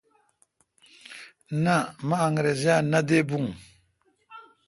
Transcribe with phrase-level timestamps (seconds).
[1.63, 1.75] نہ
[2.07, 3.39] مہ انگرزا نہ دے بھو۔